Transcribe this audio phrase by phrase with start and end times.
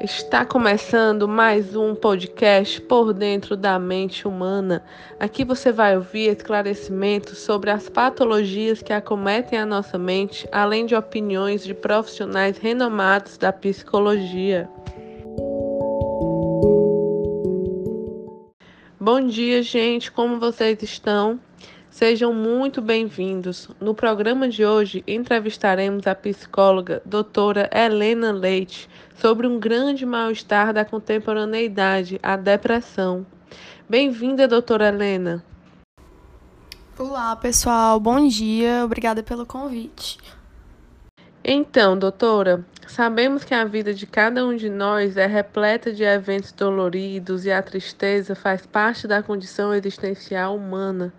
[0.00, 4.84] Está começando mais um podcast por dentro da mente humana.
[5.18, 10.94] Aqui você vai ouvir esclarecimentos sobre as patologias que acometem a nossa mente, além de
[10.94, 14.68] opiniões de profissionais renomados da psicologia.
[19.00, 21.40] Bom dia, gente, como vocês estão?
[21.96, 23.70] Sejam muito bem-vindos.
[23.80, 30.84] No programa de hoje, entrevistaremos a psicóloga doutora Helena Leite sobre um grande mal-estar da
[30.84, 33.24] contemporaneidade, a depressão.
[33.88, 35.42] Bem-vinda, doutora Helena.
[36.98, 37.98] Olá, pessoal.
[37.98, 38.84] Bom dia.
[38.84, 40.18] Obrigada pelo convite.
[41.42, 46.50] Então, doutora, sabemos que a vida de cada um de nós é repleta de eventos
[46.50, 51.14] doloridos e a tristeza faz parte da condição existencial humana.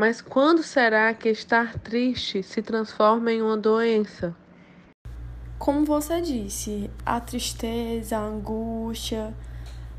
[0.00, 4.34] Mas quando será que estar triste se transforma em uma doença?
[5.58, 9.34] Como você disse, a tristeza, a angústia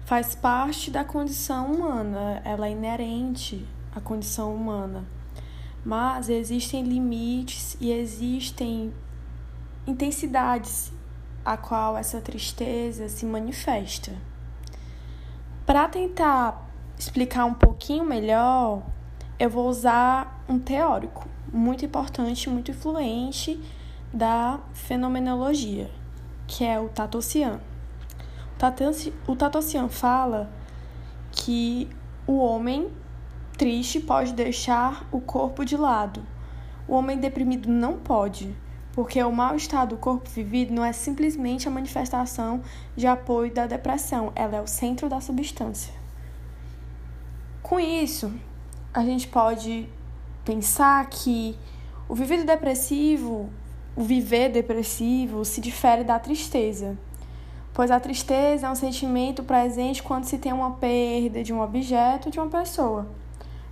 [0.04, 3.64] faz parte da condição humana, ela é inerente
[3.96, 5.06] à condição humana.
[5.86, 8.92] Mas existem limites e existem
[9.86, 10.92] intensidades
[11.46, 14.14] a qual essa tristeza se manifesta.
[15.64, 18.82] Para tentar explicar um pouquinho melhor,
[19.42, 23.60] eu vou usar um teórico muito importante, muito influente
[24.14, 25.90] da fenomenologia,
[26.46, 27.60] que é o Tatossian.
[29.28, 30.48] O Tatossian fala
[31.32, 31.90] que
[32.28, 32.92] o homem
[33.58, 36.22] triste pode deixar o corpo de lado.
[36.88, 38.56] O homem deprimido não pode
[38.94, 42.62] porque o mal-estar do corpo vivido não é simplesmente a manifestação
[42.96, 45.96] de apoio da depressão, ela é o centro da substância.
[47.64, 48.32] Com isso,
[48.94, 49.88] a gente pode
[50.44, 51.58] pensar que
[52.10, 53.50] o viver depressivo,
[53.96, 56.98] o viver depressivo se difere da tristeza,
[57.74, 62.30] pois a tristeza é um sentimento presente quando se tem uma perda de um objeto,
[62.30, 63.08] de uma pessoa.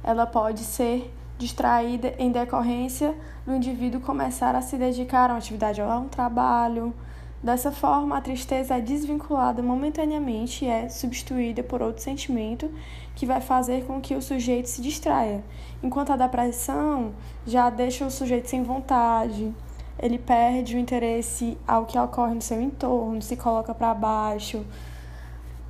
[0.02, 5.82] Ela pode ser distraída em decorrência do indivíduo começar a se dedicar a uma atividade
[5.82, 6.94] a um trabalho.
[7.42, 12.70] Dessa forma, a tristeza é desvinculada momentaneamente e é substituída por outro sentimento
[13.16, 15.42] que vai fazer com que o sujeito se distraia,
[15.82, 17.14] enquanto a depressão
[17.48, 19.54] já deixa o sujeito sem vontade,
[19.98, 24.66] ele perde o interesse ao que ocorre no seu entorno, se coloca para baixo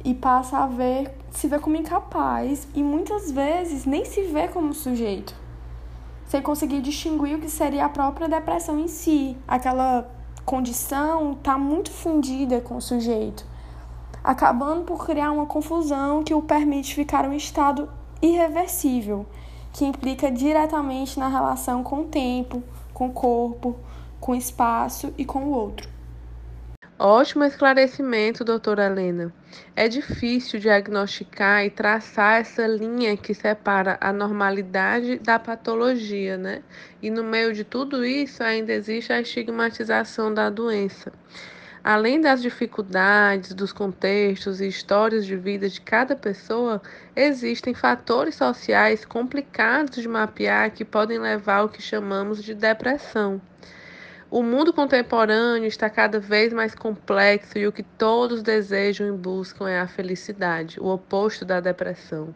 [0.03, 4.73] e passa a ver, se vê como incapaz e muitas vezes nem se vê como
[4.73, 5.35] sujeito
[6.25, 9.35] sem conseguir distinguir o que seria a própria depressão em si.
[9.47, 10.07] Aquela
[10.49, 13.45] condição está muito fundida com o sujeito,
[14.23, 17.87] acabando por criar uma confusão que o permite ficar em um estado
[18.19, 19.27] irreversível,
[19.71, 22.63] que implica diretamente na relação com o tempo,
[22.95, 23.75] com o corpo,
[24.19, 25.87] com o espaço e com o outro.
[27.01, 29.33] Ótimo esclarecimento, doutora Helena.
[29.73, 36.61] É difícil diagnosticar e traçar essa linha que separa a normalidade da patologia, né?
[37.01, 41.13] E no meio de tudo isso ainda existe a estigmatização da doença.
[41.81, 46.81] Além das dificuldades, dos contextos e histórias de vida de cada pessoa,
[47.15, 53.41] existem fatores sociais complicados de mapear que podem levar ao que chamamos de depressão.
[54.31, 59.67] O mundo contemporâneo está cada vez mais complexo e o que todos desejam e buscam
[59.67, 62.35] é a felicidade, o oposto da depressão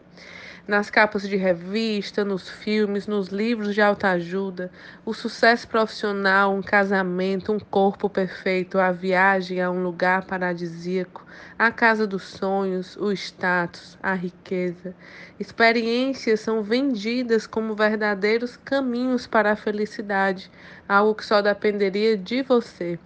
[0.66, 4.70] nas capas de revista, nos filmes, nos livros de autoajuda,
[5.04, 11.26] o sucesso profissional, um casamento, um corpo perfeito, a viagem a um lugar paradisíaco,
[11.58, 14.94] a casa dos sonhos, o status, a riqueza.
[15.38, 20.50] Experiências são vendidas como verdadeiros caminhos para a felicidade,
[20.88, 22.98] algo que só dependeria de você.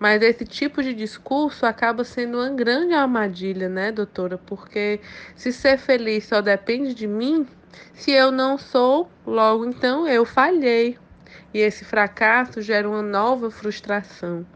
[0.00, 4.38] Mas esse tipo de discurso acaba sendo uma grande armadilha, né, doutora?
[4.38, 4.98] Porque
[5.36, 7.46] se ser feliz só depende de mim,
[7.92, 10.96] se eu não sou, logo então eu falhei.
[11.52, 14.46] E esse fracasso gera uma nova frustração.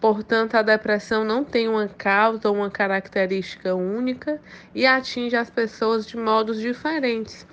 [0.00, 4.40] Portanto, a depressão não tem uma causa ou uma característica única
[4.74, 7.46] e atinge as pessoas de modos diferentes.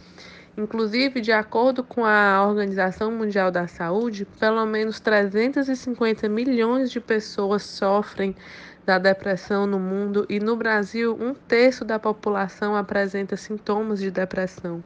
[0.58, 7.62] Inclusive, de acordo com a Organização Mundial da Saúde, pelo menos 350 milhões de pessoas
[7.62, 8.36] sofrem
[8.84, 14.84] da depressão no mundo e no Brasil, um terço da população apresenta sintomas de depressão.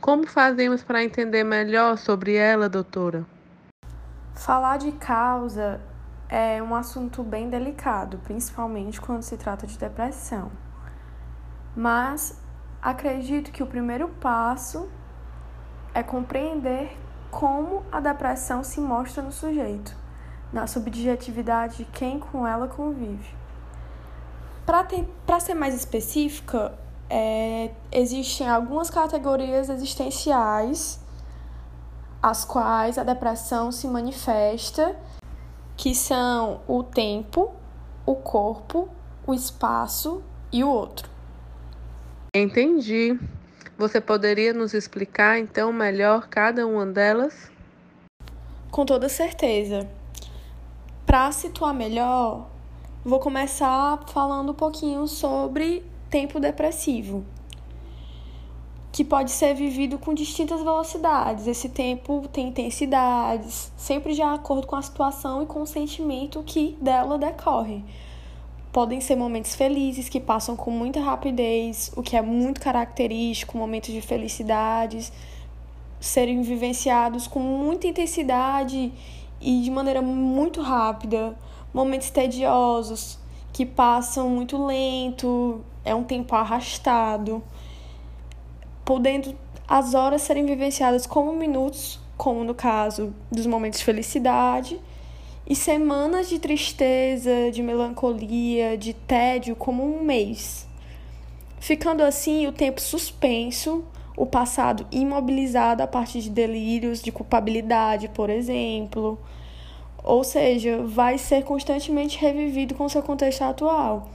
[0.00, 3.26] Como fazemos para entender melhor sobre ela, doutora?
[4.34, 5.78] Falar de causa
[6.26, 10.50] é um assunto bem delicado, principalmente quando se trata de depressão.
[11.76, 12.40] Mas
[12.80, 14.88] acredito que o primeiro passo
[15.94, 16.96] é compreender
[17.30, 19.96] como a depressão se mostra no sujeito,
[20.52, 23.34] na subjetividade de quem com ela convive.
[24.64, 26.72] Para ser mais específica,
[27.08, 31.02] é, existem algumas categorias existenciais
[32.22, 34.96] as quais a depressão se manifesta,
[35.76, 37.52] que são o tempo,
[38.06, 38.88] o corpo,
[39.26, 40.22] o espaço
[40.52, 41.10] e o outro.
[42.34, 43.18] Entendi.
[43.82, 47.50] Você poderia nos explicar então melhor cada uma delas?
[48.70, 49.90] Com toda certeza.
[51.04, 52.48] Para situar melhor,
[53.04, 57.24] vou começar falando um pouquinho sobre tempo depressivo,
[58.92, 61.48] que pode ser vivido com distintas velocidades.
[61.48, 66.78] Esse tempo tem intensidades, sempre de acordo com a situação e com o sentimento que
[66.80, 67.84] dela decorre.
[68.72, 73.92] Podem ser momentos felizes que passam com muita rapidez, o que é muito característico, momentos
[73.92, 75.12] de felicidades
[76.00, 78.92] serem vivenciados com muita intensidade
[79.40, 81.36] e de maneira muito rápida,
[81.72, 83.18] momentos tediosos
[83.52, 87.42] que passam muito lento, é um tempo arrastado,
[88.86, 89.36] podendo
[89.68, 94.80] as horas serem vivenciadas como minutos, como no caso dos momentos de felicidade,
[95.46, 100.68] e semanas de tristeza, de melancolia, de tédio, como um mês.
[101.58, 103.84] Ficando assim o tempo suspenso,
[104.16, 109.18] o passado imobilizado a partir de delírios de culpabilidade, por exemplo.
[110.02, 114.10] Ou seja, vai ser constantemente revivido com seu contexto atual.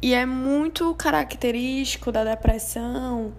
[0.00, 3.32] E é muito característico da depressão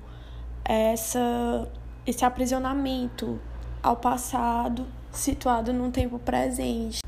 [0.64, 1.70] essa,
[2.08, 3.40] esse aprisionamento
[3.82, 7.03] ao passado situado num tempo presente.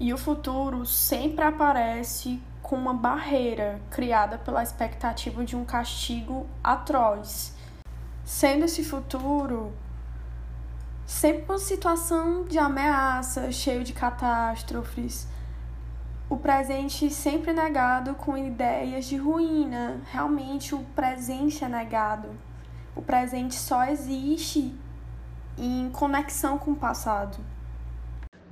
[0.00, 7.54] E o futuro sempre aparece com uma barreira criada pela expectativa de um castigo atroz,
[8.24, 9.74] sendo esse futuro
[11.04, 15.28] sempre uma situação de ameaça, cheio de catástrofes,
[16.30, 20.00] o presente sempre negado com ideias de ruína.
[20.10, 22.30] Realmente o presente é negado.
[22.96, 24.74] O presente só existe
[25.58, 27.38] em conexão com o passado.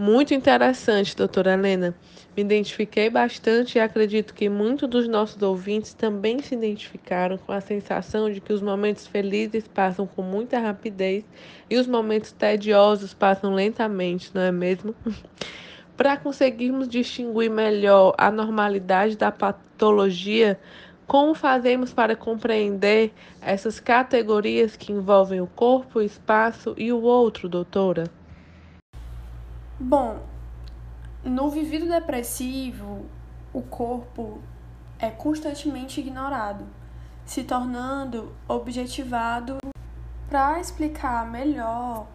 [0.00, 1.92] Muito interessante, doutora Helena.
[2.36, 7.60] Me identifiquei bastante e acredito que muitos dos nossos ouvintes também se identificaram com a
[7.60, 11.24] sensação de que os momentos felizes passam com muita rapidez
[11.68, 14.94] e os momentos tediosos passam lentamente, não é mesmo?
[15.96, 20.60] Para conseguirmos distinguir melhor a normalidade da patologia,
[21.08, 27.48] como fazemos para compreender essas categorias que envolvem o corpo, o espaço e o outro,
[27.48, 28.04] doutora?
[29.80, 30.19] Bom,
[31.22, 33.06] no vivido depressivo,
[33.52, 34.40] o corpo
[34.98, 36.64] é constantemente ignorado,
[37.25, 39.58] se tornando objetivado.
[40.28, 42.06] Para explicar melhor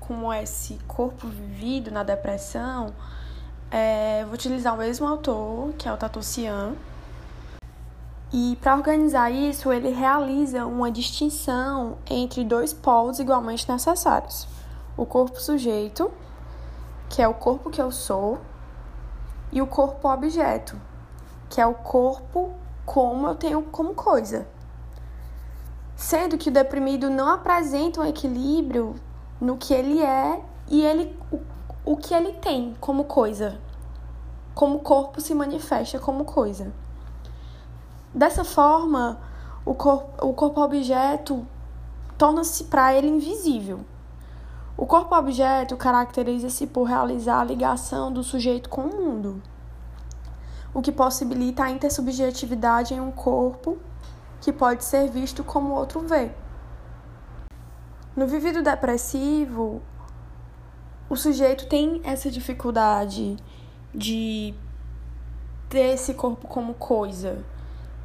[0.00, 2.94] como é esse corpo vivido na depressão,
[3.70, 6.72] é, vou utilizar o mesmo autor, que é o Tato Cian.
[8.32, 14.48] E para organizar isso, ele realiza uma distinção entre dois polos igualmente necessários:
[14.96, 16.10] o corpo sujeito,
[17.10, 18.38] que é o corpo que eu sou,
[19.52, 20.80] e o corpo objeto,
[21.48, 22.54] que é o corpo
[22.86, 24.46] como eu tenho como coisa.
[25.96, 28.94] Sendo que o deprimido não apresenta um equilíbrio
[29.40, 31.18] no que ele é e ele
[31.84, 33.58] o que ele tem como coisa,
[34.54, 36.72] como o corpo se manifesta como coisa.
[38.14, 39.20] Dessa forma,
[39.64, 41.44] o corpo, o corpo objeto
[42.16, 43.80] torna-se para ele invisível.
[44.80, 49.42] O corpo objeto caracteriza-se por realizar a ligação do sujeito com o mundo,
[50.72, 53.76] o que possibilita a intersubjetividade em um corpo
[54.40, 56.30] que pode ser visto como outro vê.
[58.16, 59.82] No vivido depressivo,
[61.10, 63.36] o sujeito tem essa dificuldade
[63.94, 64.54] de
[65.68, 67.44] ter esse corpo como coisa,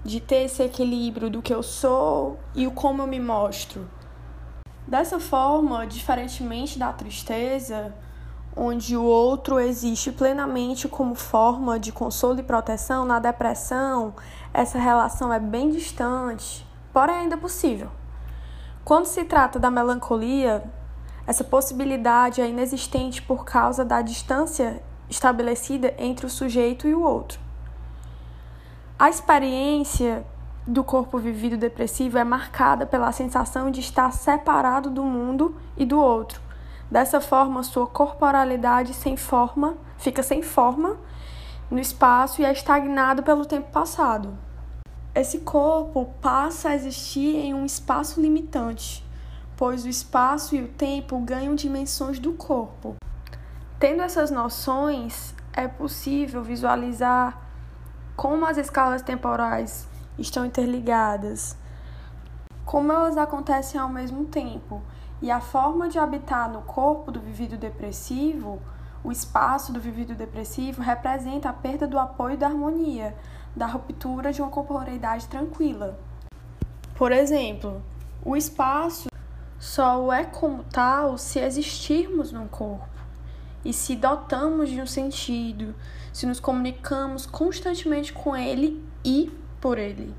[0.04, 3.88] de ter esse equilíbrio do que eu sou e o como eu me mostro.
[4.88, 7.94] Dessa forma, diferentemente da tristeza,
[8.56, 14.14] onde o outro existe plenamente como forma de consolo e proteção, na depressão,
[14.54, 17.90] essa relação é bem distante, porém ainda possível.
[18.84, 20.64] Quando se trata da melancolia,
[21.26, 27.40] essa possibilidade é inexistente por causa da distância estabelecida entre o sujeito e o outro.
[28.98, 30.26] A experiência
[30.68, 36.00] do corpo vivido depressivo é marcada pela sensação de estar separado do mundo e do
[36.00, 36.42] outro.
[36.90, 40.98] Dessa forma, sua corporalidade sem forma fica sem forma
[41.70, 44.38] no espaço e é estagnado pelo tempo passado.
[45.14, 49.06] Esse corpo passa a existir em um espaço limitante,
[49.56, 52.96] pois o espaço e o tempo ganham dimensões do corpo.
[53.80, 57.40] Tendo essas noções, é possível visualizar
[58.16, 61.58] como as escalas temporais estão interligadas,
[62.66, 64.82] como elas acontecem ao mesmo tempo.
[65.22, 68.62] E a forma de habitar no corpo do vivido depressivo,
[69.04, 73.16] o espaço do vivido depressivo representa a perda do apoio da harmonia,
[73.56, 75.98] da ruptura de uma corporeidade tranquila.
[76.96, 77.82] Por exemplo,
[78.24, 79.10] o espaço
[79.60, 82.88] só é como tal se existirmos no corpo.
[83.64, 85.74] E se dotamos de um sentido,
[86.14, 89.32] se nos comunicamos constantemente com ele e
[89.66, 90.14] por ele.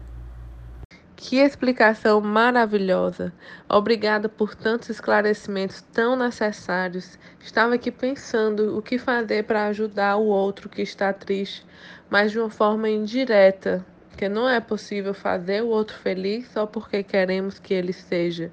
[1.14, 3.32] Que explicação maravilhosa!
[3.68, 7.16] Obrigada por tantos esclarecimentos tão necessários.
[7.38, 11.64] Estava aqui pensando o que fazer para ajudar o outro que está triste,
[12.10, 17.04] mas de uma forma indireta, porque não é possível fazer o outro feliz só porque
[17.04, 18.50] queremos que ele seja.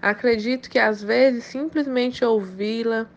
[0.00, 3.08] Acredito que às vezes simplesmente ouvi-la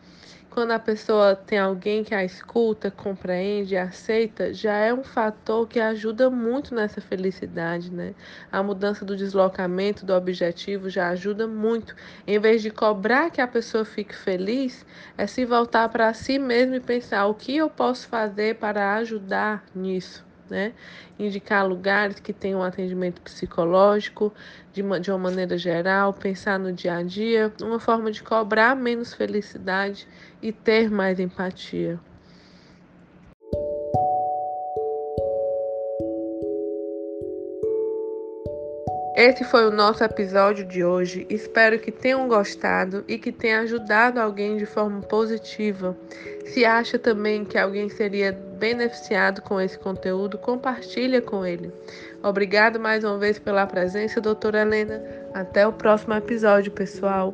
[0.53, 5.79] quando a pessoa tem alguém que a escuta, compreende, aceita, já é um fator que
[5.79, 8.13] ajuda muito nessa felicidade, né?
[8.51, 11.95] A mudança do deslocamento do objetivo já ajuda muito.
[12.27, 14.85] Em vez de cobrar que a pessoa fique feliz,
[15.17, 19.65] é se voltar para si mesmo e pensar o que eu posso fazer para ajudar
[19.73, 20.71] nisso né?
[21.17, 24.31] Indicar lugares que tenham um atendimento psicológico
[24.71, 28.75] de uma, de uma maneira geral, pensar no dia a dia, uma forma de cobrar
[28.75, 30.07] menos felicidade
[30.41, 31.99] e ter mais empatia.
[39.15, 41.25] Esse foi o nosso episódio de hoje.
[41.29, 45.95] Espero que tenham gostado e que tenha ajudado alguém de forma positiva.
[46.45, 48.33] Se acha também que alguém seria
[48.63, 51.69] beneficiado com esse conteúdo, compartilha com ele.
[52.23, 55.03] Obrigado mais uma vez pela presença, doutora Helena.
[55.33, 57.33] Até o próximo episódio, pessoal.